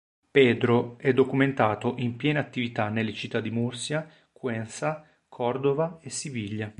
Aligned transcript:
Pedro 0.31 0.97
è 0.97 1.13
documentato 1.13 1.93
in 1.99 2.15
piena 2.15 2.39
attività 2.39 2.89
nelle 2.89 3.13
città 3.13 3.39
di 3.39 3.51
Murcia, 3.51 4.09
Cuenca, 4.31 5.07
Cordova 5.29 5.99
e 6.01 6.09
Siviglia. 6.09 6.69